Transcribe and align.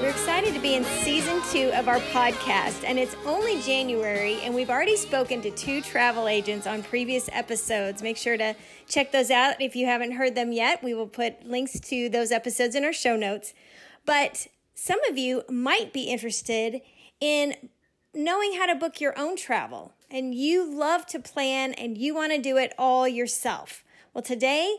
We're 0.00 0.08
excited 0.08 0.54
to 0.54 0.60
be 0.60 0.76
in 0.76 0.84
season 0.84 1.42
two 1.52 1.70
of 1.74 1.86
our 1.86 1.98
podcast, 1.98 2.84
and 2.84 2.98
it's 2.98 3.14
only 3.26 3.60
January, 3.60 4.40
and 4.40 4.54
we've 4.54 4.70
already 4.70 4.96
spoken 4.96 5.42
to 5.42 5.50
two 5.50 5.82
travel 5.82 6.26
agents 6.26 6.66
on 6.66 6.82
previous 6.82 7.28
episodes. 7.32 8.02
Make 8.02 8.16
sure 8.16 8.38
to 8.38 8.56
check 8.88 9.12
those 9.12 9.30
out 9.30 9.60
if 9.60 9.76
you 9.76 9.84
haven't 9.84 10.12
heard 10.12 10.34
them 10.34 10.52
yet. 10.52 10.82
We 10.82 10.94
will 10.94 11.06
put 11.06 11.44
links 11.46 11.78
to 11.80 12.08
those 12.08 12.32
episodes 12.32 12.74
in 12.74 12.82
our 12.82 12.94
show 12.94 13.14
notes. 13.14 13.52
But 14.06 14.46
some 14.74 15.00
of 15.10 15.18
you 15.18 15.42
might 15.50 15.92
be 15.92 16.04
interested 16.04 16.80
in 17.20 17.68
knowing 18.14 18.54
how 18.54 18.64
to 18.64 18.74
book 18.74 19.02
your 19.02 19.16
own 19.18 19.36
travel, 19.36 19.92
and 20.10 20.34
you 20.34 20.64
love 20.64 21.04
to 21.08 21.20
plan 21.20 21.74
and 21.74 21.98
you 21.98 22.14
want 22.14 22.32
to 22.32 22.40
do 22.40 22.56
it 22.56 22.72
all 22.78 23.06
yourself. 23.06 23.84
Well, 24.14 24.22
today, 24.22 24.76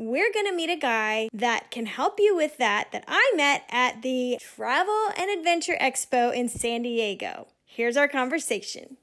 we're 0.00 0.32
going 0.32 0.46
to 0.46 0.54
meet 0.54 0.70
a 0.70 0.76
guy 0.76 1.28
that 1.30 1.70
can 1.70 1.84
help 1.84 2.18
you 2.18 2.34
with 2.34 2.56
that 2.56 2.90
that 2.90 3.04
I 3.06 3.32
met 3.36 3.64
at 3.68 4.00
the 4.00 4.38
Travel 4.40 5.10
and 5.18 5.30
Adventure 5.30 5.76
Expo 5.78 6.34
in 6.34 6.48
San 6.48 6.82
Diego. 6.82 7.48
Here's 7.66 7.98
our 7.98 8.08
conversation. 8.08 8.96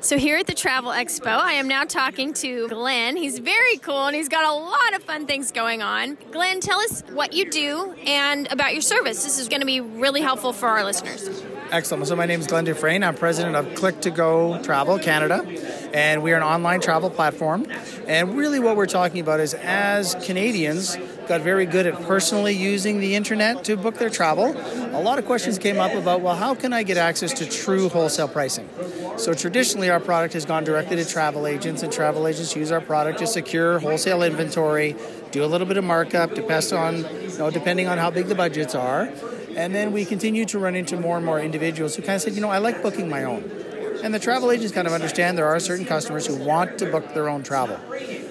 So, 0.00 0.18
here 0.18 0.36
at 0.36 0.46
the 0.46 0.54
Travel 0.54 0.90
Expo, 0.92 1.28
I 1.28 1.54
am 1.54 1.66
now 1.66 1.84
talking 1.84 2.34
to 2.34 2.68
Glen. 2.68 3.16
He's 3.16 3.38
very 3.38 3.78
cool 3.78 4.06
and 4.06 4.14
he's 4.14 4.28
got 4.28 4.44
a 4.44 4.52
lot 4.52 4.94
of 4.94 5.02
fun 5.02 5.26
things 5.26 5.50
going 5.50 5.80
on. 5.80 6.18
Glen, 6.30 6.60
tell 6.60 6.78
us 6.78 7.00
what 7.12 7.32
you 7.32 7.50
do 7.50 7.94
and 8.06 8.46
about 8.52 8.74
your 8.74 8.82
service. 8.82 9.24
This 9.24 9.38
is 9.38 9.48
going 9.48 9.60
to 9.60 9.66
be 9.66 9.80
really 9.80 10.20
helpful 10.20 10.52
for 10.52 10.68
our 10.68 10.84
listeners. 10.84 11.42
Excellent. 11.72 12.06
So 12.06 12.14
my 12.14 12.26
name 12.26 12.40
is 12.40 12.46
Glen 12.46 12.66
Defrane. 12.66 13.04
I'm 13.04 13.14
president 13.14 13.56
of 13.56 13.64
Klic2Go 13.68 14.62
Travel 14.62 14.98
Canada, 14.98 15.42
and 15.92 16.22
we 16.22 16.32
are 16.32 16.36
an 16.36 16.42
online 16.42 16.80
travel 16.80 17.10
platform. 17.10 17.66
And 18.06 18.36
really, 18.36 18.60
what 18.60 18.76
we're 18.76 18.86
talking 18.86 19.20
about 19.20 19.40
is 19.40 19.54
as 19.54 20.14
Canadians 20.24 20.96
got 21.28 21.40
very 21.40 21.66
good 21.66 21.86
at 21.86 22.00
personally 22.02 22.54
using 22.54 23.00
the 23.00 23.14
internet 23.14 23.64
to 23.64 23.76
book 23.76 23.96
their 23.96 24.10
travel, 24.10 24.56
a 24.96 25.02
lot 25.02 25.18
of 25.18 25.26
questions 25.26 25.58
came 25.58 25.78
up 25.78 25.92
about, 25.94 26.20
well, 26.20 26.36
how 26.36 26.54
can 26.54 26.72
I 26.72 26.82
get 26.82 26.96
access 26.96 27.32
to 27.34 27.46
true 27.46 27.88
wholesale 27.88 28.28
pricing? 28.28 28.68
So 29.16 29.34
traditionally, 29.34 29.90
our 29.90 30.00
product 30.00 30.34
has 30.34 30.44
gone 30.44 30.64
directly 30.64 30.96
to 30.96 31.04
travel 31.04 31.46
agents, 31.46 31.82
and 31.82 31.92
travel 31.92 32.26
agents 32.26 32.54
use 32.54 32.70
our 32.70 32.80
product 32.80 33.18
to 33.20 33.26
secure 33.26 33.78
wholesale 33.78 34.22
inventory, 34.22 34.94
do 35.30 35.44
a 35.44 35.46
little 35.46 35.66
bit 35.66 35.76
of 35.76 35.84
markup, 35.84 36.30
on, 36.30 36.96
you 36.98 37.38
know, 37.38 37.50
depending 37.50 37.88
on 37.88 37.98
how 37.98 38.10
big 38.10 38.26
the 38.26 38.34
budgets 38.34 38.74
are. 38.74 39.10
And 39.56 39.74
then 39.74 39.92
we 39.92 40.04
continue 40.04 40.44
to 40.46 40.58
run 40.58 40.76
into 40.76 40.98
more 40.98 41.16
and 41.16 41.24
more 41.24 41.40
individuals 41.40 41.96
who 41.96 42.02
kind 42.02 42.16
of 42.16 42.22
said, 42.22 42.34
you 42.34 42.42
know, 42.42 42.50
I 42.50 42.58
like 42.58 42.82
booking 42.82 43.08
my 43.08 43.24
own. 43.24 43.50
And 44.02 44.14
the 44.14 44.18
travel 44.18 44.50
agents 44.50 44.72
kind 44.72 44.86
of 44.86 44.92
understand 44.92 45.36
there 45.36 45.46
are 45.46 45.60
certain 45.60 45.84
customers 45.84 46.26
who 46.26 46.36
want 46.36 46.78
to 46.78 46.90
book 46.90 47.14
their 47.14 47.28
own 47.28 47.42
travel. 47.42 47.78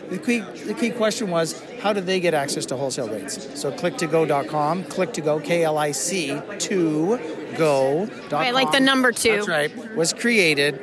The 0.09 0.19
key, 0.19 0.39
the 0.39 0.73
key 0.73 0.91
question 0.91 1.29
was, 1.29 1.61
how 1.81 1.93
do 1.93 2.01
they 2.01 2.19
get 2.19 2.33
access 2.33 2.65
to 2.67 2.77
wholesale 2.77 3.09
rates? 3.09 3.59
So 3.59 3.71
klic2go.com, 3.71 4.83
click2go, 4.85 5.43
K 5.43 5.63
L 5.63 5.77
I 5.77 5.91
C, 5.91 6.39
to 6.59 7.19
go. 7.57 8.05
Right, 8.31 8.53
like 8.53 8.71
the 8.71 8.79
number 8.79 9.11
two. 9.11 9.37
That's 9.37 9.47
right, 9.47 9.95
was 9.95 10.13
created 10.13 10.79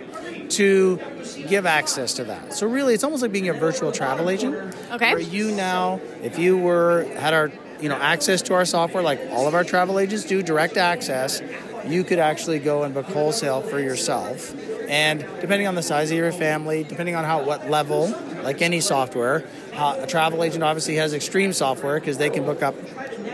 to 0.50 1.00
give 1.48 1.66
access 1.66 2.14
to 2.14 2.24
that. 2.24 2.52
So 2.52 2.66
really, 2.66 2.94
it's 2.94 3.04
almost 3.04 3.22
like 3.22 3.32
being 3.32 3.48
a 3.48 3.54
virtual 3.54 3.92
travel 3.92 4.28
agent. 4.28 4.74
Okay. 4.90 5.12
Where 5.12 5.20
you 5.20 5.52
now, 5.52 6.00
if 6.22 6.38
you 6.38 6.58
were 6.58 7.04
had 7.16 7.32
our 7.34 7.52
you 7.80 7.88
know 7.88 7.96
access 7.96 8.42
to 8.42 8.54
our 8.54 8.64
software 8.64 9.02
like 9.02 9.20
all 9.30 9.48
of 9.48 9.54
our 9.54 9.64
travel 9.64 9.98
agents 9.98 10.24
do, 10.24 10.42
direct 10.42 10.76
access, 10.76 11.40
you 11.86 12.04
could 12.04 12.18
actually 12.18 12.58
go 12.58 12.82
and 12.82 12.94
book 12.94 13.06
wholesale 13.06 13.60
for 13.60 13.80
yourself. 13.80 14.54
And 14.88 15.20
depending 15.40 15.66
on 15.66 15.74
the 15.74 15.82
size 15.82 16.10
of 16.10 16.16
your 16.16 16.32
family, 16.32 16.84
depending 16.84 17.14
on 17.14 17.24
how 17.24 17.44
what 17.44 17.70
level, 17.70 18.08
like 18.42 18.62
any 18.62 18.80
software, 18.80 19.44
a 19.72 20.06
travel 20.06 20.44
agent 20.44 20.62
obviously 20.62 20.96
has 20.96 21.14
extreme 21.14 21.52
software 21.52 21.98
because 21.98 22.18
they 22.18 22.30
can 22.30 22.44
book 22.44 22.62
up 22.62 22.74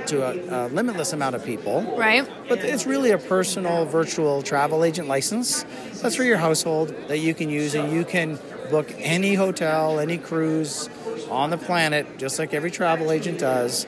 to 0.06 0.22
a, 0.22 0.66
a 0.66 0.68
limitless 0.68 1.12
amount 1.12 1.34
of 1.34 1.44
people. 1.44 1.82
Right. 1.96 2.28
But 2.48 2.60
it's 2.60 2.86
really 2.86 3.10
a 3.10 3.18
personal 3.18 3.84
virtual 3.84 4.42
travel 4.42 4.84
agent 4.84 5.08
license. 5.08 5.64
That's 6.00 6.16
for 6.16 6.24
your 6.24 6.38
household 6.38 6.94
that 7.08 7.18
you 7.18 7.34
can 7.34 7.50
use, 7.50 7.74
and 7.74 7.92
you 7.92 8.04
can 8.04 8.38
book 8.70 8.92
any 8.98 9.34
hotel, 9.34 9.98
any 9.98 10.18
cruise 10.18 10.88
on 11.30 11.50
the 11.50 11.58
planet, 11.58 12.18
just 12.18 12.38
like 12.38 12.54
every 12.54 12.70
travel 12.70 13.10
agent 13.10 13.38
does, 13.38 13.86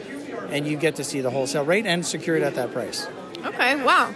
and 0.51 0.67
you 0.67 0.77
get 0.77 0.97
to 0.97 1.05
see 1.05 1.21
the 1.21 1.31
wholesale 1.31 1.65
rate 1.65 1.87
and 1.87 2.05
secure 2.05 2.37
it 2.37 2.43
at 2.43 2.55
that 2.57 2.73
price. 2.73 3.07
Okay, 3.45 3.83
wow. 3.83 4.13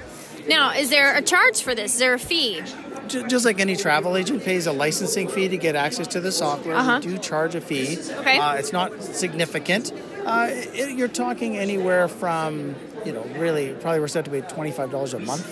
Now, 0.47 0.73
is 0.75 0.91
there 0.91 1.17
a 1.17 1.23
charge 1.23 1.63
for 1.63 1.75
this? 1.75 1.95
Is 1.95 2.01
there 2.01 2.15
a 2.15 2.19
fee? 2.19 2.63
Ju- 3.09 3.27
Just 3.29 3.45
like 3.45 3.61
any 3.61 3.77
travel 3.77 4.17
agent 4.17 4.43
pays 4.45 4.67
a 4.67 4.73
licensing 4.73 5.29
fee 5.29 5.49
to 5.49 5.57
get 5.57 5.75
access 5.77 6.07
to 6.09 6.21
the 6.21 6.33
software, 6.33 6.77
Uh-huh. 6.77 7.01
we 7.03 7.13
do 7.13 7.19
charge 7.19 7.55
a 7.55 7.61
fee. 7.61 7.99
Okay. 8.21 8.39
Uh, 8.39 8.55
it's 8.55 8.73
not 8.73 9.03
significant. 9.03 9.93
Uh, 10.25 10.49
it, 10.51 10.97
you're 10.97 11.09
talking 11.09 11.57
anywhere 11.59 12.09
from, 12.09 12.75
you 13.05 13.13
know, 13.13 13.25
really, 13.37 13.75
probably 13.75 14.01
we're 14.01 14.09
set 14.09 14.25
to 14.25 14.31
be 14.31 14.41
$25 14.41 15.15
a 15.15 15.19
month. 15.19 15.47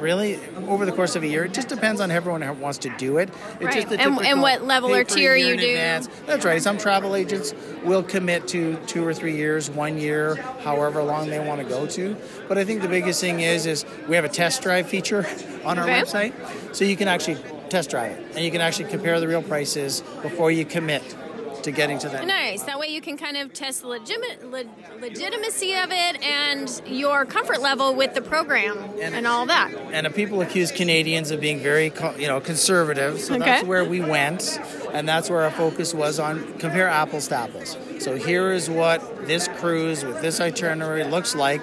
Really, 0.00 0.38
over 0.68 0.84
the 0.86 0.92
course 0.92 1.16
of 1.16 1.22
a 1.22 1.26
year, 1.26 1.44
it 1.44 1.52
just 1.54 1.68
depends 1.68 2.00
on 2.00 2.10
everyone 2.10 2.42
who 2.42 2.52
wants 2.54 2.78
to 2.78 2.90
do 2.98 3.18
it. 3.18 3.28
It's 3.54 3.64
Right. 3.64 3.74
just 3.74 3.88
the 3.88 4.00
And- 4.00 4.18
and 4.24 4.42
what 4.42 4.64
level 4.64 4.94
or 4.94 5.04
tier 5.04 5.34
you 5.34 5.56
do. 5.56 5.68
advance. 5.68 6.08
That's 6.26 6.44
right. 6.44 6.60
Some 6.62 6.78
travel 6.78 7.16
agents 7.16 7.54
will 7.84 8.02
commit 8.02 8.46
to 8.48 8.76
two 8.86 9.06
or 9.06 9.14
three 9.14 9.36
years, 9.36 9.70
one 9.70 9.98
year, 9.98 10.38
however 10.62 11.02
long 11.02 11.30
they 11.30 11.38
want 11.38 11.60
to 11.60 11.66
go 11.66 11.86
to. 11.86 12.16
But 12.48 12.58
I 12.58 12.64
think 12.64 12.82
the 12.82 12.88
biggest 12.88 13.20
thing 13.20 13.40
is 13.40 13.66
is 13.66 13.84
we 14.08 14.16
have 14.16 14.24
a 14.24 14.28
test 14.28 14.62
drive 14.62 14.86
feature 14.86 15.26
on 15.64 15.78
our 15.78 15.84
Okay. 15.84 16.02
website, 16.02 16.32
so 16.72 16.84
you 16.84 16.96
can 16.96 17.08
actually 17.08 17.38
test 17.70 17.90
drive 17.90 18.12
it 18.12 18.24
and 18.36 18.44
you 18.44 18.50
can 18.50 18.60
actually 18.60 18.84
compare 18.84 19.18
the 19.18 19.26
real 19.26 19.42
prices 19.42 20.02
before 20.22 20.50
you 20.50 20.64
commit 20.64 21.02
to 21.64 21.72
getting 21.72 21.98
to 21.98 22.08
that. 22.10 22.26
Nice. 22.26 22.62
That 22.62 22.78
way 22.78 22.88
you 22.88 23.00
can 23.00 23.16
kind 23.16 23.36
of 23.36 23.52
test 23.52 23.80
the 23.82 23.88
legit- 23.88 24.50
le- 24.50 24.64
legitimacy 25.00 25.74
of 25.74 25.90
it 25.90 26.22
and 26.22 26.82
your 26.86 27.24
comfort 27.24 27.60
level 27.60 27.94
with 27.94 28.14
the 28.14 28.20
program 28.22 28.78
and, 29.00 29.14
And- 29.14 29.26
all 29.26 29.46
that. 29.46 29.72
And 29.92 30.14
people 30.14 30.40
accuse 30.42 30.70
Canadians 30.70 31.30
of 31.30 31.40
being 31.40 31.58
very, 31.60 31.92
you 32.18 32.28
know, 32.28 32.40
conservative. 32.40 33.20
So 33.20 33.34
Okay. 33.34 33.44
that's 33.44 33.66
where 33.66 33.84
we 33.84 34.00
went, 34.00 34.58
and 34.92 35.08
that's 35.08 35.28
where 35.30 35.42
our 35.42 35.50
focus 35.50 35.94
was 35.94 36.18
on 36.20 36.54
compare 36.58 36.88
apples 36.88 37.28
to 37.28 37.36
apples. 37.36 37.76
So 38.00 38.16
here 38.16 38.52
is 38.52 38.68
what 38.68 39.26
this 39.26 39.48
cruise 39.58 40.04
with 40.04 40.20
this 40.20 40.40
itinerary 40.40 41.04
looks 41.04 41.34
like 41.34 41.62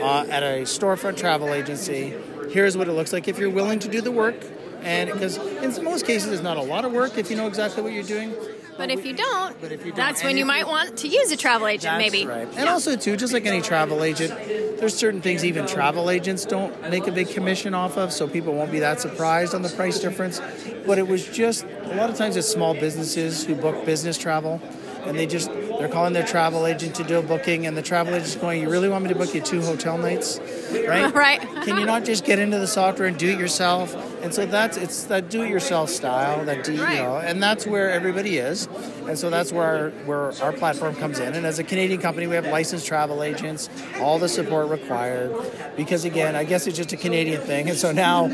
uh, 0.00 0.26
at 0.28 0.42
a 0.42 0.62
storefront 0.62 1.16
travel 1.16 1.54
agency. 1.54 2.14
Here's 2.50 2.76
what 2.76 2.88
it 2.88 2.92
looks 2.92 3.12
like 3.12 3.28
if 3.28 3.38
you're 3.38 3.50
willing 3.50 3.78
to 3.80 3.88
do 3.88 4.00
the 4.00 4.10
work, 4.10 4.34
and 4.82 5.10
because 5.12 5.36
in 5.38 5.84
most 5.84 6.04
cases 6.06 6.32
it's 6.32 6.42
not 6.42 6.56
a 6.56 6.62
lot 6.62 6.84
of 6.84 6.92
work 6.92 7.16
if 7.18 7.30
you 7.30 7.36
know 7.36 7.46
exactly 7.46 7.82
what 7.82 7.92
you're 7.92 8.02
doing. 8.02 8.34
But 8.76 8.90
if 8.90 9.04
you 9.06 9.14
don't, 9.14 9.60
But 9.60 9.72
if 9.72 9.80
you 9.84 9.92
don't- 9.92 9.96
that's 9.96 10.22
when 10.22 10.36
you 10.36 10.44
might 10.44 10.66
want 10.66 10.98
to 10.98 11.08
use 11.08 11.30
a 11.32 11.36
travel 11.36 11.66
agent, 11.66 11.98
That's 11.98 12.12
maybe. 12.12 12.26
right. 12.26 12.46
And 12.56 12.68
also 12.68 12.96
too, 12.96 13.16
just 13.16 13.32
like 13.32 13.46
any 13.46 13.60
travel 13.62 14.02
agent, 14.04 14.34
there's 14.78 14.94
certain 14.94 15.22
things 15.22 15.44
even 15.44 15.66
travel 15.66 16.10
agents 16.10 16.44
don't 16.44 16.90
make 16.90 17.06
a 17.06 17.12
big 17.12 17.30
commission 17.30 17.74
off 17.74 17.96
of, 17.96 18.12
so 18.12 18.28
people 18.28 18.52
won't 18.54 18.70
be 18.72 18.80
that 18.80 19.00
surprised 19.00 19.54
on 19.54 19.62
the 19.62 19.70
price 19.70 19.98
difference. 19.98 20.40
But 20.86 20.98
it 20.98 21.08
was 21.08 21.24
just 21.24 21.64
a 21.90 21.94
lot 21.96 22.10
of 22.10 22.16
times 22.16 22.36
it's 22.36 22.48
small 22.48 22.74
businesses 22.74 23.44
who 23.44 23.54
book 23.54 23.86
business 23.86 24.18
travel 24.18 24.60
and 25.06 25.18
they 25.18 25.26
just 25.26 25.50
they're 25.78 25.88
calling 25.88 26.14
their 26.14 26.24
travel 26.26 26.66
agent 26.66 26.94
to 26.96 27.04
do 27.04 27.18
a 27.18 27.22
booking 27.22 27.66
and 27.66 27.76
the 27.76 27.82
travel 27.82 28.14
agent's 28.14 28.34
going, 28.36 28.60
You 28.62 28.68
really 28.70 28.88
want 28.88 29.04
me 29.04 29.08
to 29.10 29.14
book 29.14 29.34
you 29.34 29.40
two 29.40 29.60
hotel 29.62 29.96
nights? 29.98 30.40
Right? 30.86 31.12
Right. 31.14 31.40
Can 31.64 31.78
you 31.78 31.84
not 31.86 32.04
just 32.04 32.24
get 32.24 32.38
into 32.38 32.58
the 32.58 32.66
software 32.66 33.06
and 33.08 33.16
do 33.16 33.28
it 33.30 33.38
yourself? 33.38 33.94
And 34.26 34.34
so 34.34 34.44
that's 34.44 34.76
it's 34.76 35.04
that 35.04 35.30
do 35.30 35.42
it 35.42 35.50
yourself 35.50 35.88
style, 35.88 36.44
that 36.46 36.64
do 36.64 36.82
Right. 36.82 36.96
you 36.96 37.02
know, 37.04 37.18
and 37.18 37.40
that's 37.40 37.64
where 37.64 37.92
everybody 37.92 38.38
is. 38.38 38.66
And 39.06 39.16
so 39.16 39.30
that's 39.30 39.52
where 39.52 39.64
our, 39.64 39.90
where 40.04 40.42
our 40.42 40.52
platform 40.52 40.96
comes 40.96 41.20
in. 41.20 41.34
And 41.34 41.46
as 41.46 41.60
a 41.60 41.62
Canadian 41.62 42.00
company, 42.00 42.26
we 42.26 42.34
have 42.34 42.44
licensed 42.44 42.88
travel 42.88 43.22
agents, 43.22 43.70
all 44.00 44.18
the 44.18 44.28
support 44.28 44.68
required. 44.68 45.32
Because 45.76 46.04
again, 46.04 46.34
I 46.34 46.42
guess 46.42 46.66
it's 46.66 46.76
just 46.76 46.92
a 46.92 46.96
Canadian 46.96 47.40
thing. 47.40 47.68
And 47.68 47.78
so 47.78 47.92
now 47.92 48.26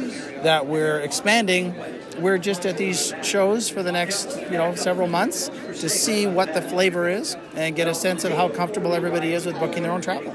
that 0.42 0.66
we're 0.66 1.00
expanding, 1.00 1.74
we're 2.18 2.38
just 2.38 2.64
at 2.64 2.78
these 2.78 3.12
shows 3.22 3.68
for 3.68 3.82
the 3.82 3.92
next, 3.92 4.34
you 4.50 4.56
know, 4.56 4.74
several 4.74 5.08
months 5.08 5.50
to 5.80 5.90
see 5.90 6.26
what 6.26 6.54
the 6.54 6.62
flavor 6.62 7.06
is 7.06 7.36
and 7.54 7.76
get 7.76 7.86
a 7.86 7.94
sense 7.94 8.24
of 8.24 8.32
how 8.32 8.48
comfortable 8.48 8.94
everybody 8.94 9.34
is 9.34 9.44
with 9.44 9.58
booking 9.58 9.82
their 9.82 9.92
own 9.92 10.00
travel. 10.00 10.34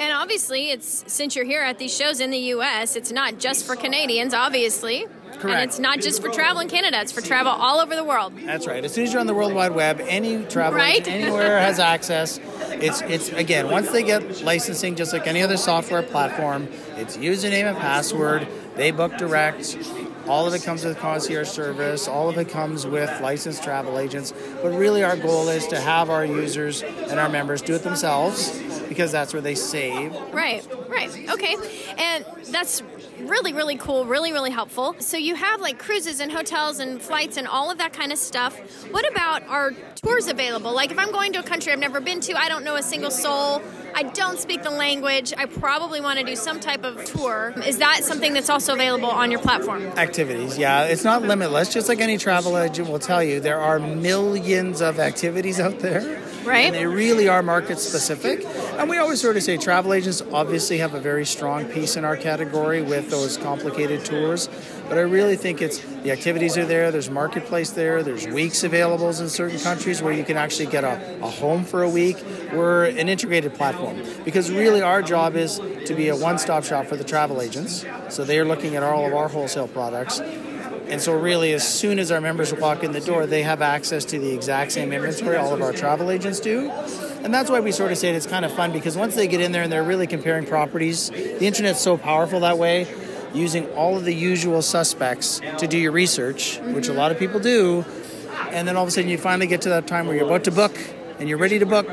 And 0.00 0.14
obviously, 0.14 0.70
it's 0.70 1.04
since 1.06 1.36
you're 1.36 1.44
here 1.44 1.60
at 1.60 1.78
these 1.78 1.94
shows 1.94 2.20
in 2.20 2.30
the 2.30 2.38
U.S., 2.38 2.96
it's 2.96 3.12
not 3.12 3.38
just 3.38 3.66
for 3.66 3.76
Canadians, 3.76 4.32
obviously. 4.32 5.04
Correct. 5.32 5.44
And 5.44 5.60
it's 5.62 5.78
not 5.78 6.00
just 6.00 6.22
for 6.22 6.28
travel 6.30 6.60
in 6.60 6.68
Canada; 6.68 7.00
it's 7.00 7.12
for 7.12 7.20
travel 7.20 7.52
all 7.52 7.80
over 7.80 7.94
the 7.94 8.02
world. 8.04 8.32
That's 8.44 8.66
right. 8.66 8.84
As 8.84 8.92
soon 8.92 9.04
as 9.04 9.12
you're 9.12 9.20
on 9.20 9.26
the 9.26 9.34
World 9.34 9.52
Wide 9.54 9.74
Web, 9.74 10.00
any 10.08 10.42
travel 10.44 10.78
Right. 10.78 11.06
anywhere 11.06 11.58
has 11.60 11.78
access. 11.78 12.40
It's 12.72 13.02
it's 13.02 13.28
again 13.30 13.70
once 13.70 13.90
they 13.90 14.02
get 14.02 14.42
licensing, 14.42 14.96
just 14.96 15.12
like 15.12 15.26
any 15.26 15.42
other 15.42 15.56
software 15.56 16.02
platform, 16.02 16.68
it's 16.96 17.16
username 17.16 17.68
and 17.68 17.76
password. 17.78 18.48
They 18.76 18.90
book 18.90 19.16
direct. 19.18 19.76
All 20.30 20.46
of 20.46 20.54
it 20.54 20.62
comes 20.62 20.84
with 20.84 20.96
concierge 20.96 21.48
service. 21.48 22.06
All 22.06 22.28
of 22.28 22.38
it 22.38 22.48
comes 22.48 22.86
with 22.86 23.10
licensed 23.20 23.64
travel 23.64 23.98
agents. 23.98 24.32
But 24.62 24.70
really, 24.70 25.02
our 25.02 25.16
goal 25.16 25.48
is 25.48 25.66
to 25.66 25.80
have 25.80 26.08
our 26.08 26.24
users 26.24 26.82
and 26.82 27.18
our 27.18 27.28
members 27.28 27.62
do 27.62 27.74
it 27.74 27.82
themselves 27.82 28.56
because 28.88 29.10
that's 29.10 29.32
where 29.32 29.42
they 29.42 29.56
save. 29.56 30.14
Right, 30.32 30.64
right. 30.88 31.10
Okay. 31.30 31.56
And 31.98 32.24
that's 32.46 32.80
really, 33.28 33.52
really 33.52 33.76
cool, 33.76 34.04
really, 34.04 34.32
really 34.32 34.50
helpful. 34.50 34.96
So 34.98 35.16
you 35.16 35.34
have 35.34 35.60
like 35.60 35.78
cruises 35.78 36.20
and 36.20 36.30
hotels 36.30 36.78
and 36.78 37.00
flights 37.00 37.36
and 37.36 37.46
all 37.46 37.70
of 37.70 37.78
that 37.78 37.92
kind 37.92 38.12
of 38.12 38.18
stuff. 38.18 38.58
What 38.90 39.10
about 39.10 39.46
are 39.48 39.72
tours 39.96 40.28
available? 40.28 40.72
Like 40.72 40.90
if 40.90 40.98
I'm 40.98 41.12
going 41.12 41.32
to 41.34 41.40
a 41.40 41.42
country 41.42 41.72
I've 41.72 41.78
never 41.78 42.00
been 42.00 42.20
to, 42.20 42.34
I 42.34 42.48
don't 42.48 42.64
know 42.64 42.76
a 42.76 42.82
single 42.82 43.10
soul, 43.10 43.62
I 43.94 44.04
don't 44.04 44.38
speak 44.38 44.62
the 44.62 44.70
language, 44.70 45.32
I 45.36 45.46
probably 45.46 46.00
want 46.00 46.18
to 46.18 46.24
do 46.24 46.36
some 46.36 46.60
type 46.60 46.84
of 46.84 47.04
tour. 47.04 47.54
Is 47.66 47.78
that 47.78 48.04
something 48.04 48.32
that's 48.32 48.50
also 48.50 48.74
available 48.74 49.10
on 49.10 49.30
your 49.30 49.40
platform? 49.40 49.82
Activities, 49.96 50.56
yeah. 50.56 50.84
It's 50.84 51.04
not 51.04 51.22
limitless. 51.22 51.72
Just 51.72 51.88
like 51.88 52.00
any 52.00 52.18
travel 52.18 52.56
agent 52.58 52.88
will 52.88 52.98
tell 52.98 53.22
you, 53.22 53.40
there 53.40 53.60
are 53.60 53.78
millions 53.78 54.80
of 54.80 54.98
activities 54.98 55.60
out 55.60 55.80
there. 55.80 56.20
Right. 56.44 56.66
And 56.66 56.74
they 56.74 56.86
really 56.86 57.28
are 57.28 57.42
market 57.42 57.78
specific. 57.78 58.44
And 58.78 58.88
we 58.88 58.96
always 58.96 59.20
sort 59.20 59.36
of 59.36 59.42
say 59.42 59.56
travel 59.56 59.92
agents 59.92 60.22
obviously 60.32 60.78
have 60.78 60.94
a 60.94 61.00
very 61.00 61.26
strong 61.26 61.66
piece 61.66 61.96
in 61.96 62.04
our 62.04 62.16
category 62.16 62.82
with 62.82 63.10
those 63.10 63.36
complicated 63.36 64.04
tours. 64.04 64.48
But 64.88 64.98
I 64.98 65.02
really 65.02 65.36
think 65.36 65.62
it's 65.62 65.78
the 66.02 66.10
activities 66.10 66.56
are 66.56 66.64
there, 66.64 66.90
there's 66.90 67.10
marketplace 67.10 67.70
there, 67.70 68.02
there's 68.02 68.26
weeks 68.26 68.64
available 68.64 69.08
in 69.08 69.28
certain 69.28 69.58
countries 69.60 70.02
where 70.02 70.12
you 70.12 70.24
can 70.24 70.36
actually 70.36 70.66
get 70.66 70.82
a, 70.82 71.22
a 71.22 71.28
home 71.28 71.64
for 71.64 71.82
a 71.82 71.88
week. 71.88 72.16
We're 72.52 72.86
an 72.86 73.08
integrated 73.08 73.54
platform 73.54 74.02
because 74.24 74.50
really 74.50 74.82
our 74.82 75.02
job 75.02 75.36
is 75.36 75.60
to 75.86 75.94
be 75.94 76.08
a 76.08 76.16
one 76.16 76.38
stop 76.38 76.64
shop 76.64 76.86
for 76.86 76.96
the 76.96 77.04
travel 77.04 77.40
agents. 77.40 77.84
So 78.08 78.24
they 78.24 78.38
are 78.38 78.44
looking 78.44 78.76
at 78.76 78.82
all 78.82 79.06
of 79.06 79.14
our 79.14 79.28
wholesale 79.28 79.68
products. 79.68 80.20
And 80.90 81.00
so, 81.00 81.16
really, 81.16 81.52
as 81.52 81.66
soon 81.66 82.00
as 82.00 82.10
our 82.10 82.20
members 82.20 82.52
walk 82.52 82.82
in 82.82 82.90
the 82.90 83.00
door, 83.00 83.24
they 83.24 83.42
have 83.42 83.62
access 83.62 84.04
to 84.06 84.18
the 84.18 84.34
exact 84.34 84.72
same 84.72 84.92
inventory 84.92 85.36
all 85.36 85.54
of 85.54 85.62
our 85.62 85.72
travel 85.72 86.10
agents 86.10 86.40
do. 86.40 86.68
And 87.22 87.32
that's 87.32 87.48
why 87.48 87.60
we 87.60 87.70
sort 87.70 87.92
of 87.92 87.98
say 87.98 88.10
it's 88.10 88.26
kind 88.26 88.44
of 88.44 88.52
fun 88.52 88.72
because 88.72 88.96
once 88.96 89.14
they 89.14 89.28
get 89.28 89.40
in 89.40 89.52
there 89.52 89.62
and 89.62 89.70
they're 89.70 89.84
really 89.84 90.08
comparing 90.08 90.46
properties, 90.46 91.10
the 91.10 91.46
internet's 91.46 91.80
so 91.80 91.96
powerful 91.96 92.40
that 92.40 92.58
way. 92.58 92.88
Using 93.32 93.68
all 93.74 93.96
of 93.96 94.04
the 94.04 94.14
usual 94.14 94.62
suspects 94.62 95.40
to 95.58 95.68
do 95.68 95.78
your 95.78 95.92
research, 95.92 96.58
which 96.58 96.88
a 96.88 96.92
lot 96.92 97.12
of 97.12 97.18
people 97.18 97.38
do, 97.38 97.84
and 98.50 98.66
then 98.66 98.76
all 98.76 98.82
of 98.82 98.88
a 98.88 98.90
sudden 98.90 99.08
you 99.08 99.18
finally 99.18 99.46
get 99.46 99.62
to 99.62 99.68
that 99.68 99.86
time 99.86 100.08
where 100.08 100.16
you're 100.16 100.26
about 100.26 100.42
to 100.44 100.50
book 100.50 100.76
and 101.20 101.28
you're 101.28 101.38
ready 101.38 101.60
to 101.60 101.66
book 101.66 101.86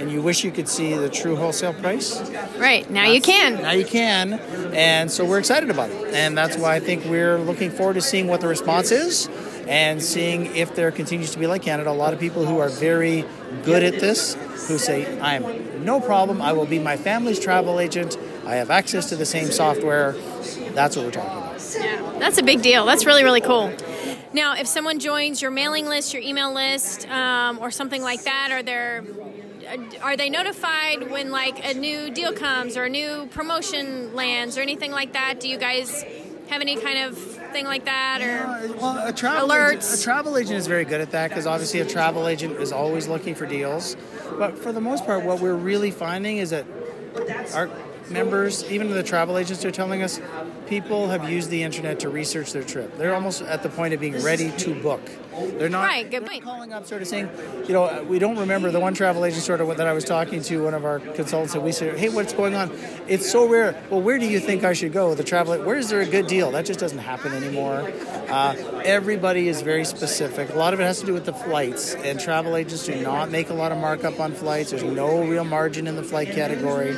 and 0.00 0.10
you 0.10 0.22
wish 0.22 0.42
you 0.42 0.50
could 0.50 0.68
see 0.68 0.94
the 0.94 1.10
true 1.10 1.36
wholesale 1.36 1.74
price. 1.74 2.20
Right. 2.56 2.90
Now 2.90 3.06
you 3.06 3.20
can. 3.20 3.62
Now 3.62 3.72
you 3.72 3.84
can, 3.84 4.34
and 4.74 5.10
so 5.10 5.24
we're 5.24 5.38
excited 5.38 5.70
about 5.70 5.90
it, 5.90 6.14
and 6.14 6.36
that's 6.36 6.56
why 6.56 6.74
I 6.74 6.80
think 6.80 7.04
we're 7.04 7.38
looking 7.38 7.70
forward 7.70 7.94
to 7.94 8.00
seeing 8.00 8.26
what 8.26 8.40
the 8.40 8.48
response 8.48 8.90
is, 8.90 9.28
and 9.68 10.02
seeing 10.02 10.56
if 10.56 10.74
there 10.74 10.90
continues 10.90 11.30
to 11.32 11.38
be 11.38 11.46
like 11.46 11.62
Canada. 11.62 11.90
A 11.90 11.92
lot 11.92 12.14
of 12.14 12.18
people 12.18 12.46
who 12.46 12.58
are 12.58 12.70
very 12.70 13.24
good 13.64 13.82
at 13.82 14.00
this, 14.00 14.34
who 14.68 14.78
say, 14.78 15.20
"I'm 15.20 15.84
no 15.84 16.00
problem. 16.00 16.40
I 16.40 16.52
will 16.52 16.66
be 16.66 16.78
my 16.78 16.96
family's 16.96 17.38
travel 17.38 17.78
agent. 17.78 18.16
I 18.46 18.54
have 18.54 18.70
access 18.70 19.10
to 19.10 19.16
the 19.16 19.26
same 19.26 19.50
software." 19.50 20.16
That's 20.72 20.96
what 20.96 21.04
we're 21.04 21.12
talking 21.12 21.30
about. 21.30 21.74
Yeah, 21.78 22.18
That's 22.18 22.38
a 22.38 22.42
big 22.42 22.62
deal. 22.62 22.86
That's 22.86 23.04
really, 23.04 23.24
really 23.24 23.40
cool. 23.40 23.72
Now, 24.32 24.54
if 24.54 24.68
someone 24.68 25.00
joins 25.00 25.42
your 25.42 25.50
mailing 25.50 25.86
list, 25.86 26.14
your 26.14 26.22
email 26.22 26.52
list, 26.54 27.08
um, 27.10 27.58
or 27.60 27.70
something 27.72 28.02
like 28.02 28.22
that, 28.22 28.52
are 28.52 28.62
there 28.62 29.02
Uh, 29.70 29.76
are 30.02 30.16
they 30.16 30.28
notified 30.28 31.10
when 31.10 31.30
like 31.30 31.64
a 31.64 31.74
new 31.74 32.10
deal 32.10 32.32
comes 32.32 32.76
or 32.76 32.84
a 32.84 32.88
new 32.88 33.26
promotion 33.26 34.14
lands 34.14 34.58
or 34.58 34.62
anything 34.62 34.90
like 34.90 35.12
that? 35.12 35.40
Do 35.40 35.48
you 35.48 35.58
guys 35.58 36.04
have 36.48 36.60
any 36.60 36.76
kind 36.76 36.98
of 36.98 37.16
thing 37.52 37.64
like 37.64 37.84
that 37.84 38.20
or 38.20 38.46
uh, 38.46 38.76
well, 38.80 39.08
a 39.08 39.12
travel 39.12 39.48
alerts? 39.48 39.70
Agent, 39.70 40.00
a 40.00 40.02
travel 40.02 40.36
agent 40.36 40.56
is 40.56 40.66
very 40.66 40.84
good 40.84 41.00
at 41.00 41.12
that 41.12 41.28
because 41.28 41.46
obviously 41.46 41.80
a 41.80 41.84
travel 41.84 42.26
agent 42.26 42.56
is 42.58 42.72
always 42.72 43.06
looking 43.06 43.34
for 43.34 43.46
deals. 43.46 43.96
But 44.38 44.58
for 44.58 44.72
the 44.72 44.80
most 44.80 45.06
part, 45.06 45.24
what 45.24 45.40
we're 45.40 45.54
really 45.54 45.90
finding 45.90 46.38
is 46.38 46.50
that 46.50 46.66
our 47.54 47.70
members, 48.10 48.64
even 48.70 48.90
the 48.90 49.02
travel 49.02 49.38
agents, 49.38 49.64
are 49.64 49.70
telling 49.70 50.02
us 50.02 50.20
people 50.66 51.08
have 51.08 51.28
used 51.28 51.50
the 51.50 51.62
internet 51.62 52.00
to 52.00 52.08
research 52.08 52.52
their 52.52 52.62
trip. 52.62 52.96
They're 52.98 53.14
almost 53.14 53.42
at 53.42 53.62
the 53.62 53.68
point 53.68 53.94
of 53.94 54.00
being 54.00 54.20
ready 54.22 54.50
to 54.58 54.74
book. 54.80 55.00
They're 55.58 55.68
not, 55.70 55.86
Right, 55.86 56.10
good 56.10 56.22
they're 56.22 56.28
point. 56.28 56.44
calling 56.44 56.72
up, 56.72 56.86
sort 56.86 57.00
of 57.02 57.08
saying, 57.08 57.30
you 57.66 57.72
know, 57.72 58.04
we 58.08 58.18
don't 58.18 58.36
remember 58.38 58.70
the 58.70 58.80
one 58.80 58.92
travel 58.94 59.24
agent 59.24 59.42
sort 59.42 59.60
of 59.60 59.74
that 59.76 59.86
I 59.86 59.92
was 59.92 60.04
talking 60.04 60.42
to. 60.42 60.64
One 60.64 60.74
of 60.74 60.84
our 60.84 60.98
consultants, 60.98 61.54
and 61.54 61.64
we 61.64 61.72
said, 61.72 61.96
"Hey, 61.98 62.08
what's 62.10 62.32
going 62.34 62.54
on? 62.54 62.70
It's 63.08 63.30
so 63.30 63.48
rare. 63.48 63.80
Well, 63.90 64.02
where 64.02 64.18
do 64.18 64.26
you 64.26 64.38
think 64.40 64.64
I 64.64 64.72
should 64.74 64.92
go? 64.92 65.14
The 65.14 65.24
travel. 65.24 65.56
Where 65.62 65.76
is 65.76 65.88
there 65.88 66.00
a 66.00 66.06
good 66.06 66.26
deal? 66.26 66.50
That 66.50 66.66
just 66.66 66.80
doesn't 66.80 66.98
happen 66.98 67.32
anymore. 67.32 67.90
Uh, 68.28 68.54
everybody 68.84 69.48
is 69.48 69.62
very 69.62 69.84
specific. 69.84 70.50
A 70.50 70.56
lot 70.58 70.74
of 70.74 70.80
it 70.80 70.84
has 70.84 71.00
to 71.00 71.06
do 71.06 71.14
with 71.14 71.24
the 71.24 71.32
flights, 71.32 71.94
and 71.94 72.20
travel 72.20 72.56
agents 72.56 72.84
do 72.86 73.00
not 73.00 73.30
make 73.30 73.48
a 73.50 73.54
lot 73.54 73.72
of 73.72 73.78
markup 73.78 74.20
on 74.20 74.32
flights. 74.32 74.70
There's 74.70 74.82
no 74.82 75.22
real 75.24 75.44
margin 75.44 75.86
in 75.86 75.96
the 75.96 76.02
flight 76.04 76.32
category. 76.32 76.94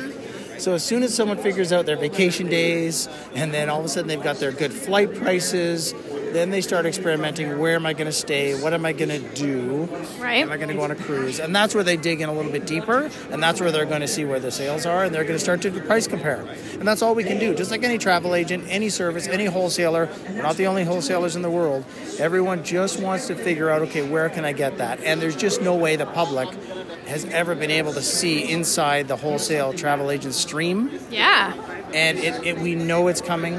So 0.63 0.73
as 0.75 0.81
soon 0.81 1.03
as 1.03 1.13
someone 1.13 1.39
figures 1.39 1.73
out 1.73 1.85
their 1.85 1.97
vacation 1.97 2.47
days, 2.47 3.09
and 3.35 3.53
then 3.53 3.69
all 3.69 3.79
of 3.79 3.85
a 3.85 3.89
sudden 3.89 4.07
they've 4.07 4.23
got 4.23 4.37
their 4.37 4.53
good 4.53 4.71
flight 4.71 5.13
prices, 5.13 5.93
then 6.31 6.51
they 6.51 6.61
start 6.61 6.85
experimenting. 6.85 7.59
Where 7.59 7.75
am 7.75 7.85
I 7.85 7.91
going 7.91 8.05
to 8.05 8.13
stay? 8.13 8.57
What 8.57 8.73
am 8.73 8.85
I 8.85 8.93
going 8.93 9.09
to 9.09 9.19
do? 9.19 9.89
Right. 10.19 10.41
Am 10.41 10.53
I 10.53 10.55
going 10.55 10.69
to 10.69 10.73
go 10.73 10.83
on 10.83 10.91
a 10.91 10.95
cruise? 10.95 11.41
And 11.41 11.53
that's 11.53 11.75
where 11.75 11.83
they 11.83 11.97
dig 11.97 12.21
in 12.21 12.29
a 12.29 12.33
little 12.33 12.49
bit 12.49 12.65
deeper, 12.65 13.09
and 13.29 13.43
that's 13.43 13.59
where 13.59 13.73
they're 13.73 13.83
going 13.83 13.99
to 14.01 14.07
see 14.07 14.23
where 14.23 14.39
the 14.39 14.51
sales 14.51 14.85
are, 14.85 15.03
and 15.03 15.13
they're 15.13 15.25
going 15.25 15.35
to 15.35 15.43
start 15.43 15.61
to 15.63 15.71
price 15.81 16.07
compare. 16.07 16.47
And 16.79 16.87
that's 16.87 17.01
all 17.01 17.13
we 17.13 17.25
can 17.25 17.39
do. 17.39 17.53
Just 17.53 17.69
like 17.69 17.83
any 17.83 17.97
travel 17.97 18.33
agent, 18.33 18.63
any 18.69 18.87
service, 18.87 19.27
any 19.27 19.45
wholesaler, 19.45 20.07
we're 20.29 20.41
not 20.41 20.55
the 20.55 20.67
only 20.67 20.85
wholesalers 20.85 21.35
in 21.35 21.41
the 21.41 21.51
world. 21.51 21.83
Everyone 22.19 22.63
just 22.63 23.01
wants 23.01 23.27
to 23.27 23.35
figure 23.35 23.69
out, 23.69 23.81
okay, 23.81 24.07
where 24.07 24.29
can 24.29 24.45
I 24.45 24.53
get 24.53 24.77
that? 24.77 25.01
And 25.01 25.21
there's 25.21 25.35
just 25.35 25.61
no 25.61 25.75
way 25.75 25.97
the 25.97 26.05
public 26.05 26.47
has 27.07 27.25
ever 27.25 27.55
been 27.55 27.71
able 27.71 27.93
to 27.93 28.01
see 28.01 28.49
inside 28.49 29.07
the 29.07 29.15
wholesale 29.15 29.73
travel 29.73 30.09
agent 30.11 30.33
stream 30.33 30.89
yeah. 31.11 31.53
and 31.93 32.17
it, 32.17 32.45
it, 32.45 32.59
we 32.59 32.75
know 32.75 33.07
it's 33.07 33.21
coming. 33.21 33.55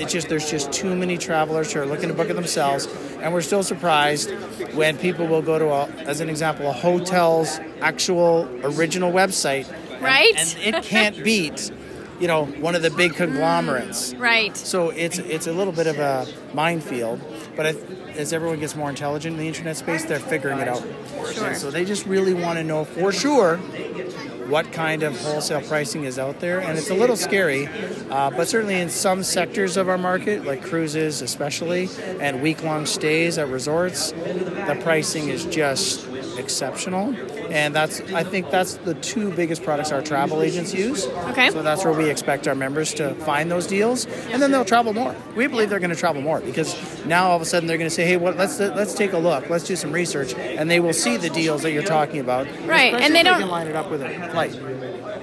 It's 0.00 0.12
just 0.12 0.28
there's 0.28 0.50
just 0.50 0.72
too 0.72 0.94
many 0.96 1.18
travelers 1.18 1.72
who 1.72 1.80
are 1.80 1.86
looking 1.86 2.08
to 2.08 2.14
book 2.14 2.30
it 2.30 2.34
themselves, 2.34 2.86
and 3.20 3.32
we're 3.32 3.42
still 3.42 3.62
surprised 3.62 4.30
when 4.74 4.96
people 4.98 5.26
will 5.26 5.42
go 5.42 5.58
to, 5.58 5.68
a, 5.68 5.86
as 6.06 6.20
an 6.20 6.28
example, 6.30 6.68
a 6.68 6.72
hotel's 6.72 7.58
actual 7.80 8.48
original 8.62 9.12
website, 9.12 9.68
and- 9.68 10.02
Right. 10.02 10.32
And, 10.36 10.74
it 10.76 10.84
can't 10.84 11.24
beat, 11.24 11.72
you 12.20 12.28
know, 12.28 12.44
one 12.46 12.74
of 12.76 12.82
the 12.82 12.90
big 12.90 13.14
conglomerates. 13.14 14.14
Right. 14.14 14.56
So 14.56 14.90
it's 14.90 15.18
it's 15.18 15.46
a 15.48 15.52
little 15.52 15.72
bit 15.72 15.86
of 15.88 15.98
a 15.98 16.26
minefield, 16.54 17.20
but 17.58 17.74
as 18.16 18.32
everyone 18.32 18.60
gets 18.60 18.76
more 18.76 18.88
intelligent 18.88 19.34
in 19.34 19.40
the 19.40 19.48
internet 19.48 19.76
space, 19.76 20.04
they're 20.04 20.20
figuring 20.20 20.60
it 20.60 20.68
out. 20.68 20.80
Sure. 21.34 21.54
So 21.56 21.72
they 21.72 21.84
just 21.84 22.06
really 22.06 22.32
want 22.32 22.56
to 22.56 22.62
know 22.62 22.84
for 22.84 23.10
sure 23.10 23.56
what 24.46 24.72
kind 24.72 25.02
of 25.02 25.20
wholesale 25.20 25.60
pricing 25.62 26.04
is 26.04 26.20
out 26.20 26.38
there, 26.38 26.60
and 26.60 26.78
it's 26.78 26.88
a 26.88 26.94
little 26.94 27.16
scary. 27.16 27.66
Uh, 28.10 28.30
but 28.30 28.46
certainly 28.46 28.80
in 28.80 28.88
some 28.88 29.24
sectors 29.24 29.76
of 29.76 29.88
our 29.88 29.98
market, 29.98 30.44
like 30.44 30.62
cruises 30.62 31.20
especially, 31.20 31.88
and 32.20 32.42
week-long 32.42 32.86
stays 32.86 33.38
at 33.38 33.48
resorts, 33.48 34.12
the 34.12 34.78
pricing 34.80 35.28
is 35.28 35.44
just 35.46 36.06
exceptional. 36.38 37.12
And 37.50 37.74
that's 37.74 38.00
I 38.12 38.24
think 38.24 38.50
that's 38.50 38.74
the 38.74 38.94
two 38.94 39.30
biggest 39.32 39.62
products 39.62 39.90
our 39.92 40.02
travel 40.02 40.42
agents 40.42 40.74
use. 40.74 41.06
Okay. 41.06 41.50
So 41.50 41.62
that's 41.62 41.84
where 41.84 41.92
we 41.94 42.10
expect 42.10 42.46
our 42.46 42.54
members 42.54 42.94
to 42.94 43.14
find 43.14 43.50
those 43.50 43.66
deals, 43.66 44.06
and 44.30 44.42
then 44.42 44.50
they'll 44.50 44.64
travel 44.64 44.92
more. 44.92 45.14
We 45.34 45.46
believe 45.46 45.70
they're 45.70 45.78
going 45.78 45.90
to 45.90 45.96
travel 45.96 46.22
more 46.22 46.40
because 46.40 46.76
now 47.06 47.28
all 47.28 47.36
of 47.36 47.42
a 47.42 47.46
sudden 47.46 47.66
they're 47.66 47.78
going 47.78 47.90
to 47.90 47.94
say, 47.94 48.04
"Hey, 48.04 48.16
what? 48.16 48.36
Let's 48.36 48.58
let's 48.60 48.94
take 48.94 49.12
a 49.12 49.18
look. 49.18 49.48
Let's 49.48 49.64
do 49.64 49.76
some 49.76 49.92
research," 49.92 50.34
and 50.34 50.70
they 50.70 50.80
will 50.80 50.92
see 50.92 51.16
the 51.16 51.30
deals 51.30 51.62
that 51.62 51.72
you're 51.72 51.82
talking 51.82 52.20
about. 52.20 52.46
Right, 52.66 52.94
and 52.94 53.14
they 53.14 53.22
don't- 53.22 53.40
can 53.40 53.48
line 53.48 53.66
it 53.66 53.76
up 53.76 53.90
with 53.90 54.02
a 54.02 54.08
flight. 54.30 54.58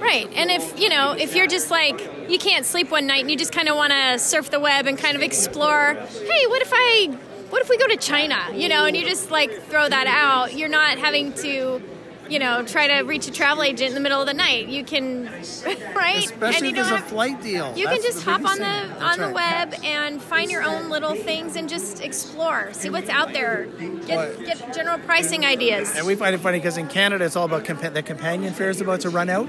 Right. 0.00 0.28
And 0.36 0.50
if, 0.50 0.78
you 0.78 0.88
know, 0.88 1.12
if 1.12 1.34
you're 1.34 1.46
just 1.48 1.70
like, 1.70 2.00
you 2.28 2.38
can't 2.38 2.64
sleep 2.64 2.90
one 2.90 3.06
night 3.06 3.22
and 3.22 3.30
you 3.30 3.36
just 3.36 3.52
kind 3.52 3.68
of 3.68 3.76
want 3.76 3.92
to 3.92 4.18
surf 4.18 4.50
the 4.50 4.60
web 4.60 4.86
and 4.86 4.96
kind 4.96 5.16
of 5.16 5.22
explore, 5.22 5.94
hey, 5.94 6.46
what 6.46 6.62
if 6.62 6.70
I, 6.72 7.18
what 7.50 7.60
if 7.62 7.68
we 7.68 7.76
go 7.76 7.88
to 7.88 7.96
China, 7.96 8.36
you 8.54 8.68
know, 8.68 8.84
and 8.84 8.96
you 8.96 9.04
just 9.04 9.30
like 9.30 9.50
throw 9.64 9.88
that 9.88 10.06
out, 10.06 10.54
you're 10.54 10.68
not 10.68 10.98
having 10.98 11.32
to, 11.34 11.82
you 12.28 12.38
know, 12.38 12.64
try 12.64 12.86
to 12.88 13.00
reach 13.02 13.26
a 13.28 13.30
travel 13.30 13.62
agent 13.62 13.88
in 13.88 13.94
the 13.94 14.00
middle 14.00 14.20
of 14.20 14.26
the 14.26 14.34
night. 14.34 14.68
You 14.68 14.84
can, 14.84 15.24
right? 15.94 16.24
Especially 16.24 16.68
and 16.68 16.76
you 16.76 16.82
if 16.82 16.88
there's 16.88 17.00
a 17.00 17.04
flight 17.04 17.40
deal. 17.42 17.76
You 17.76 17.86
That's 17.86 18.02
can 18.02 18.12
just 18.12 18.24
hop 18.24 18.44
on 18.44 18.58
the 18.58 18.64
thing. 18.64 18.64
on 18.64 18.98
That's 18.98 19.16
the 19.18 19.22
right. 19.26 19.70
web 19.70 19.74
and 19.84 20.20
find 20.22 20.50
your 20.50 20.62
own 20.62 20.88
little 20.90 21.14
things 21.14 21.56
and 21.56 21.68
just 21.68 22.02
explore, 22.02 22.72
see 22.72 22.90
what's 22.90 23.08
out 23.08 23.32
there, 23.32 23.66
get, 24.06 24.38
get 24.44 24.74
general 24.74 24.98
pricing 24.98 25.44
ideas, 25.44 25.94
And 25.96 26.06
we 26.06 26.14
find 26.14 26.34
it 26.34 26.38
funny 26.38 26.58
because 26.58 26.76
in 26.76 26.88
Canada 26.88 27.24
it's 27.24 27.36
all 27.36 27.44
about 27.46 27.64
compa- 27.64 27.92
the 27.94 28.02
companion 28.02 28.52
fare 28.54 28.70
is 28.70 28.80
about 28.80 29.00
to 29.02 29.10
run 29.10 29.28
out. 29.30 29.48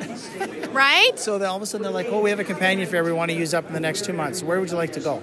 right? 0.73 1.11
So 1.15 1.43
all 1.45 1.55
of 1.55 1.61
a 1.61 1.65
sudden 1.65 1.83
they're 1.83 1.91
like, 1.91 2.07
"Oh, 2.09 2.21
we 2.21 2.29
have 2.29 2.39
a 2.39 2.43
companion 2.43 2.87
fare 2.87 3.03
we 3.03 3.11
want 3.11 3.31
to 3.31 3.37
use 3.37 3.53
up 3.53 3.67
in 3.67 3.73
the 3.73 3.79
next 3.79 4.05
two 4.05 4.13
months. 4.13 4.43
Where 4.43 4.59
would 4.59 4.69
you 4.69 4.77
like 4.77 4.93
to 4.93 4.99
go?" 4.99 5.21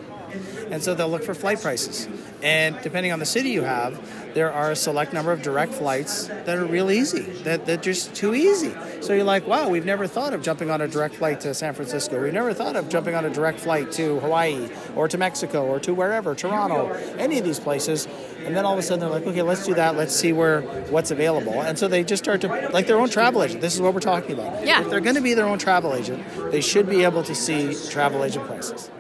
And 0.71 0.83
so 0.83 0.95
they'll 0.95 1.09
look 1.09 1.25
for 1.25 1.35
flight 1.35 1.61
prices. 1.61 2.09
And 2.43 2.79
depending 2.83 3.13
on 3.13 3.19
the 3.19 3.27
city 3.27 3.51
you 3.51 3.63
have, 3.63 4.35
there 4.35 4.53
are 4.53 4.73
a 4.73 4.77
select 4.77 5.13
number 5.13 5.33
of 5.33 5.43
direct 5.43 5.73
flights 5.73 6.27
that 6.27 6.59
are 6.59 6.65
real 6.65 6.91
easy, 6.91 7.23
that, 7.45 7.67
that 7.67 7.79
are 7.79 7.83
just 7.83 8.15
too 8.15 8.35
easy. 8.35 8.75
So 9.01 9.13
you're 9.13 9.25
like, 9.25 9.47
wow, 9.47 9.69
we've 9.69 9.87
never 9.87 10.07
thought 10.07 10.35
of 10.35 10.43
jumping 10.43 10.71
on 10.71 10.81
a 10.81 10.89
direct 10.89 11.15
flight 11.15 11.41
to 11.41 11.55
San 11.55 11.73
Francisco. 11.75 12.21
We've 12.23 12.33
never 12.33 12.53
thought 12.53 12.77
of 12.77 12.89
jumping 12.89 13.15
on 13.15 13.25
a 13.25 13.31
direct 13.31 13.61
flight 13.61 13.93
to 13.93 14.19
Hawaii 14.21 14.69
or 14.97 15.09
to 15.09 15.17
Mexico 15.17 15.65
or 15.65 15.79
to 15.81 15.95
wherever, 15.95 16.35
Toronto, 16.35 16.93
any 17.17 17.39
of 17.39 17.45
these 17.45 17.61
places. 17.61 18.07
And 18.45 18.55
then 18.55 18.67
all 18.67 18.75
of 18.75 18.79
a 18.79 18.83
sudden 18.83 19.01
they're 19.01 19.09
like, 19.09 19.27
okay, 19.27 19.43
let's 19.43 19.65
do 19.65 19.75
that. 19.75 19.97
Let's 19.97 20.15
see 20.15 20.33
where 20.33 20.63
what's 20.91 21.11
available. 21.11 21.63
And 21.63 21.79
so 21.79 21.89
they 21.89 22.05
just 22.05 22.25
start 22.25 22.41
to 22.43 22.49
like 22.73 22.87
their 22.87 22.99
own 22.99 23.09
travel 23.09 23.43
agent. 23.43 23.61
This 23.61 23.75
is 23.75 23.81
what 23.81 23.95
we're 23.95 24.01
talking 24.01 24.33
about. 24.33 24.67
Yeah. 24.67 24.83
If 24.83 24.91
they're 24.91 25.01
going 25.01 25.17
to 25.17 25.23
be 25.23 25.35
their 25.35 25.47
own 25.47 25.59
travel 25.59 25.95
agent, 25.95 26.25
they 26.51 26.61
should 26.61 26.89
be 26.89 27.05
able 27.05 27.23
to 27.23 27.35
see 27.35 27.75
travel 27.89 28.25
agent 28.25 28.47
prices. 28.47 28.91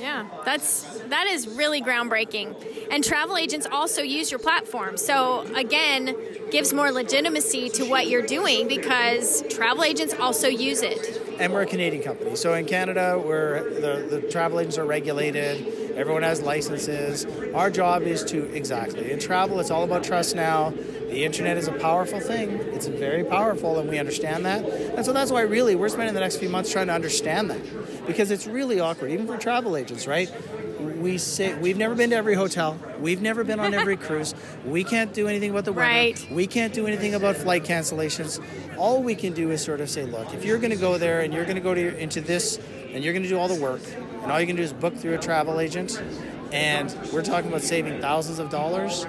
Yeah, 0.00 0.26
that's 0.44 0.82
that 1.08 1.26
is 1.26 1.48
really 1.48 1.82
groundbreaking. 1.82 2.88
And 2.90 3.02
travel 3.04 3.36
agents 3.36 3.66
also 3.70 4.02
use 4.02 4.30
your 4.30 4.40
platform. 4.40 4.96
So 4.96 5.40
again, 5.54 6.14
gives 6.50 6.72
more 6.72 6.90
legitimacy 6.90 7.70
to 7.70 7.84
what 7.84 8.08
you're 8.08 8.26
doing 8.26 8.68
because 8.68 9.42
travel 9.50 9.84
agents 9.84 10.14
also 10.14 10.48
use 10.48 10.82
it. 10.82 11.22
And 11.38 11.52
we're 11.52 11.62
a 11.62 11.66
Canadian 11.66 12.02
company. 12.02 12.36
So 12.36 12.54
in 12.54 12.66
Canada, 12.66 13.18
where 13.18 13.62
the, 13.62 14.20
the 14.20 14.30
travel 14.30 14.60
agents 14.60 14.78
are 14.78 14.84
regulated, 14.84 15.87
everyone 15.98 16.22
has 16.22 16.40
licenses. 16.40 17.26
Our 17.54 17.70
job 17.70 18.02
is 18.02 18.22
to 18.24 18.44
exactly. 18.54 19.10
In 19.10 19.18
travel, 19.18 19.58
it's 19.60 19.70
all 19.70 19.82
about 19.82 20.04
trust 20.04 20.34
now. 20.36 20.70
The 20.70 21.24
internet 21.24 21.56
is 21.56 21.66
a 21.68 21.72
powerful 21.72 22.20
thing. 22.20 22.50
It's 22.50 22.86
very 22.86 23.24
powerful, 23.24 23.78
and 23.78 23.88
we 23.88 23.98
understand 23.98 24.44
that. 24.46 24.64
And 24.64 25.04
so 25.04 25.12
that's 25.12 25.30
why, 25.32 25.40
really, 25.42 25.74
we're 25.74 25.88
spending 25.88 26.14
the 26.14 26.20
next 26.20 26.36
few 26.36 26.48
months 26.48 26.70
trying 26.70 26.86
to 26.86 26.92
understand 26.92 27.50
that, 27.50 28.06
because 28.06 28.30
it's 28.30 28.46
really 28.46 28.78
awkward, 28.78 29.10
even 29.10 29.26
for 29.26 29.36
travel 29.36 29.76
agents, 29.76 30.06
right? 30.06 30.30
We 30.98 31.18
say 31.18 31.54
we've 31.54 31.76
never 31.76 31.94
been 31.94 32.10
to 32.10 32.16
every 32.16 32.34
hotel, 32.34 32.78
we've 33.00 33.22
never 33.22 33.42
been 33.42 33.58
on 33.58 33.74
every 33.74 33.96
cruise, 34.06 34.34
we 34.64 34.84
can't 34.84 35.12
do 35.12 35.26
anything 35.28 35.50
about 35.50 35.64
the 35.64 35.72
weather, 35.72 35.88
Right. 35.88 36.26
we 36.30 36.46
can't 36.46 36.72
do 36.74 36.86
anything 36.86 37.14
about 37.14 37.36
flight 37.36 37.64
cancellations. 37.64 38.40
All 38.76 39.02
we 39.02 39.14
can 39.14 39.32
do 39.32 39.50
is 39.50 39.62
sort 39.64 39.80
of 39.80 39.88
say, 39.90 40.04
look, 40.04 40.32
if 40.34 40.44
you're 40.44 40.58
going 40.58 40.70
to 40.70 40.76
go 40.76 40.98
there 40.98 41.20
and 41.20 41.32
you're 41.32 41.44
going 41.44 41.56
to 41.56 41.62
go 41.62 41.74
to 41.74 41.80
your, 41.80 41.92
into 41.92 42.20
this, 42.20 42.58
and 42.92 43.02
you're 43.02 43.12
going 43.12 43.22
to 43.22 43.28
do 43.28 43.38
all 43.38 43.48
the 43.48 43.60
work, 43.60 43.80
and 44.22 44.32
all 44.32 44.40
you 44.40 44.46
can 44.46 44.56
do 44.56 44.62
is 44.62 44.72
book 44.72 44.96
through 44.96 45.14
a 45.14 45.18
travel 45.18 45.60
agent, 45.60 46.02
and 46.52 46.94
we're 47.12 47.22
talking 47.22 47.48
about 47.50 47.62
saving 47.62 48.00
thousands 48.00 48.38
of 48.38 48.50
dollars, 48.50 49.06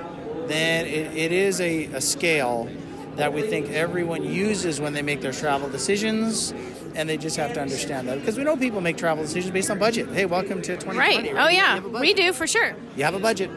then 0.47 0.85
it, 0.85 1.15
it 1.15 1.31
is 1.31 1.61
a, 1.61 1.85
a 1.85 2.01
scale 2.01 2.69
that 3.15 3.33
we 3.33 3.41
think 3.41 3.69
everyone 3.71 4.23
uses 4.23 4.79
when 4.79 4.93
they 4.93 5.01
make 5.01 5.21
their 5.21 5.31
travel 5.33 5.69
decisions, 5.69 6.53
and 6.95 7.09
they 7.09 7.17
just 7.17 7.35
have 7.37 7.53
to 7.53 7.61
understand 7.61 8.07
that 8.07 8.19
because 8.19 8.37
we 8.37 8.43
know 8.43 8.55
people 8.55 8.81
make 8.81 8.97
travel 8.97 9.23
decisions 9.23 9.51
based 9.51 9.69
on 9.69 9.77
budget. 9.77 10.09
Hey, 10.09 10.25
welcome 10.25 10.61
to 10.61 10.75
2020. 10.75 10.97
Right. 10.97 11.33
right? 11.33 11.45
Oh 11.45 11.49
yeah, 11.49 11.75
have 11.75 11.85
a 11.85 11.89
budget. 11.89 12.01
we 12.01 12.13
do 12.13 12.33
for 12.33 12.47
sure. 12.47 12.75
You 12.95 13.03
have 13.03 13.13
a 13.13 13.19
budget. 13.19 13.49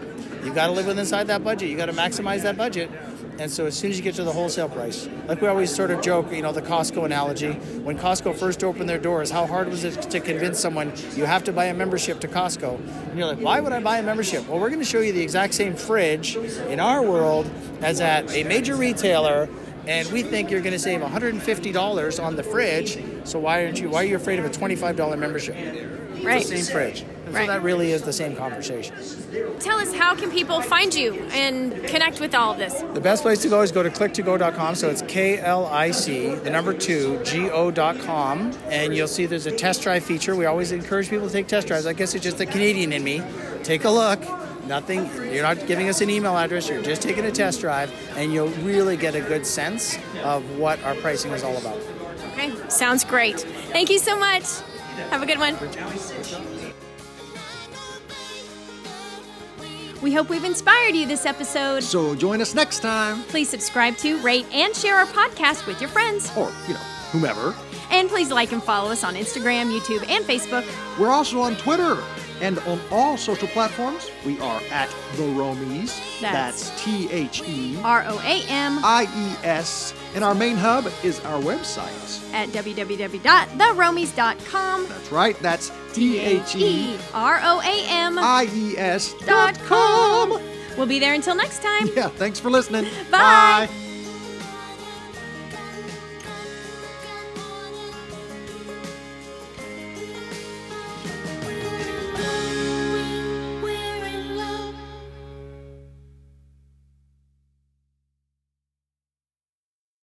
You've 0.45 0.57
got 0.57 0.67
to 0.67 0.73
live 0.73 0.87
within 0.87 0.99
inside 1.01 1.29
that 1.29 1.45
budget. 1.45 1.71
You 1.71 1.77
got 1.77 1.87
to 1.87 1.93
maximize 1.93 2.43
that 2.43 2.57
budget. 2.57 2.91
And 3.39 3.51
so 3.51 3.67
as 3.67 3.77
soon 3.77 3.91
as 3.91 3.97
you 3.97 4.03
get 4.05 4.15
to 4.17 4.25
the 4.25 4.33
wholesale 4.33 4.69
price, 4.69 5.09
like 5.27 5.41
we 5.41 5.49
always 5.49 5.75
sort 5.75 5.91
of 5.91 6.01
joke, 6.03 6.31
you 6.33 6.43
know, 6.43 6.53
the 6.53 6.63
Costco 6.63 7.05
analogy. 7.05 7.53
When 7.53 7.99
Costco 7.99 8.37
first 8.37 8.63
opened 8.63 8.89
their 8.89 8.99
doors, 8.99 9.31
how 9.31 9.47
hard 9.47 9.69
was 9.69 9.85
it 9.85 10.03
to 10.03 10.21
convince 10.21 10.61
someone 10.61 10.93
you 11.15 11.25
have 11.25 11.43
to 11.45 11.53
buy 11.53 11.65
a 11.67 11.75
membership 11.75 12.21
to 12.21 12.29
Costco? 12.29 12.79
And 13.09 13.19
you're 13.19 13.27
like, 13.27 13.41
why 13.41 13.61
would 13.61 13.73
I 13.73 13.81
buy 13.81 13.99
a 13.99 14.03
membership? 14.03 14.47
Well, 14.49 14.61
we're 14.61 14.69
going 14.69 14.81
to 14.81 14.87
show 14.87 15.01
you 15.01 15.13
the 15.13 15.23
exact 15.23 15.55
same 15.55 15.75
fridge 15.75 16.37
in 16.37 16.79
our 16.79 17.03
world 17.03 17.51
as 17.81 18.01
at 18.01 18.31
a 18.33 18.45
major 18.45 18.77
retailer. 18.77 19.49
And 19.89 20.07
we 20.13 20.23
think 20.23 20.51
you're 20.51 20.61
going 20.61 20.75
to 20.75 20.79
save 20.79 21.01
$150 21.01 22.23
on 22.23 22.37
the 22.37 22.43
fridge. 22.45 23.03
So 23.25 23.41
why 23.41 23.65
aren't 23.65 23.81
you? 23.81 23.91
Why 23.91 24.03
are 24.03 24.07
you 24.07 24.15
afraid 24.17 24.39
of 24.39 24.45
a 24.45 24.51
$25 24.51 25.19
membership? 25.19 25.57
It's 25.57 26.25
Right. 26.25 26.47
the 26.47 26.59
same 26.59 26.73
fridge. 26.73 27.05
Right. 27.33 27.47
So 27.47 27.53
that 27.53 27.63
really 27.63 27.93
is 27.93 28.03
the 28.03 28.13
same 28.13 28.37
conversation. 28.37 28.95
Tell 29.59 29.79
us 29.79 29.95
how 29.95 30.15
can 30.15 30.31
people 30.31 30.61
find 30.61 30.95
you 30.95 31.15
and 31.33 31.73
connect 31.85 32.21
with 32.21 32.35
all 32.35 32.53
of 32.53 32.59
this? 32.59 32.83
The 32.95 33.01
best 33.01 33.23
place 33.23 33.41
to 33.43 33.49
go 33.49 33.63
is 33.63 33.73
go 33.73 33.83
to 33.83 33.91
klic2go.com. 33.91 34.75
So 34.75 34.91
it's 34.91 35.03
K 35.03 35.39
L 35.39 35.67
I 35.67 35.91
C, 35.91 36.35
the 36.35 36.51
number 36.51 36.75
two, 36.75 37.23
G 37.25 37.49
O.com. 37.51 38.53
And 38.67 38.95
you'll 38.95 39.09
see 39.09 39.27
there's 39.27 39.47
a 39.47 39.57
test 39.57 39.83
drive 39.83 40.05
feature. 40.05 40.37
We 40.37 40.45
always 40.45 40.73
encourage 40.73 41.09
people 41.09 41.27
to 41.27 41.33
take 41.33 41.49
test 41.49 41.67
drives. 41.67 41.87
I 41.87 41.95
guess 41.95 42.15
it's 42.15 42.25
just 42.25 42.39
the 42.39 42.47
Canadian 42.47 42.93
in 42.93 43.03
me. 43.03 43.23
Take 43.63 43.85
a 43.85 43.91
look. 43.91 44.21
Nothing, 44.67 45.11
you're 45.33 45.43
not 45.43 45.67
giving 45.67 45.89
us 45.89 46.01
an 46.03 46.09
email 46.09 46.37
address, 46.37 46.69
you're 46.69 46.81
just 46.83 47.03
taking 47.03 47.25
a 47.25 47.33
test 47.33 47.61
drive, 47.61 47.93
and 48.17 48.33
you'll 48.33 48.49
really 48.63 48.97
get 48.97 49.17
a 49.17 49.21
good 49.21 49.45
sense 49.45 49.99
of 50.23 50.57
what 50.57 50.81
our 50.85 50.95
pricing 50.95 51.33
is 51.33 51.43
all 51.43 51.57
about. 51.57 51.81
Okay, 52.33 52.53
sounds 52.69 53.05
great. 53.05 53.41
Thank 53.73 53.91
you 53.91 53.99
so 53.99 54.17
much. 54.17 54.45
Have 55.11 55.21
a 55.21 55.27
good 55.27 55.39
one. 55.39 55.57
We 60.03 60.13
hope 60.13 60.29
we've 60.29 60.45
inspired 60.45 60.95
you 60.95 61.07
this 61.07 61.27
episode. 61.27 61.83
So 61.85 62.15
join 62.17 62.41
us 62.41 62.55
next 62.55 62.81
time, 62.81 63.23
Please 63.25 63.49
subscribe 63.49 63.97
to, 63.99 64.19
rate, 64.21 64.47
and 64.53 64.75
share 64.75 64.97
our 64.97 65.07
podcast 65.07 65.67
with 65.67 65.81
your 65.81 65.89
friends. 65.91 66.31
or, 66.37 66.51
you 66.67 66.75
know, 66.75 66.81
whomever. 67.13 67.55
And 67.91 68.09
please 68.09 68.31
like 68.31 68.53
and 68.53 68.63
follow 68.63 68.91
us 68.91 69.05
on 69.05 69.15
Instagram, 69.15 69.71
YouTube, 69.71 70.09
and 70.09 70.25
Facebook. 70.25 70.67
We're 70.99 71.11
also 71.11 71.41
on 71.41 71.57
Twitter 71.57 71.97
and 72.43 72.59
on 72.61 72.79
all 72.91 73.17
social 73.17 73.49
platforms. 73.49 74.11
We 74.27 74.39
are 74.41 74.61
at 74.71 74.91
The 75.17 75.23
ROAMies. 75.23 76.21
That's- 76.21 76.69
That's 76.69 76.85
T 76.85 77.11
H 77.11 77.41
E 77.47 77.79
R 77.83 78.05
O 78.07 78.19
A 78.19 78.43
M 78.49 78.81
I 78.85 79.05
E 79.05 79.37
S. 79.47 79.95
And 80.15 80.23
our 80.23 80.35
main 80.35 80.57
hub 80.57 80.87
is 81.03 81.19
our 81.21 81.41
website. 81.41 81.91
at 82.35 82.49
www.theroamies.com. 82.51 84.87
That's 84.89 85.13
right, 85.13 85.39
that's 85.41 85.71
T 85.95 86.19
H 86.19 86.57
E 86.57 86.97
R 87.15 87.41
O 87.43 87.61
A 87.61 87.87
M 87.89 88.19
I 88.19 88.47
E 88.53 88.77
S 88.77 89.15
dot 89.25 89.59
com. 89.61 90.33
com. 90.33 90.41
We'll 90.77 90.87
be 90.87 90.99
there 90.99 91.15
until 91.15 91.35
next 91.35 91.63
time. 91.63 91.89
Yeah, 91.95 92.09
thanks 92.09 92.39
for 92.41 92.51
listening. 92.51 92.85
Bye. 93.11 93.69
Bye. 93.69 93.82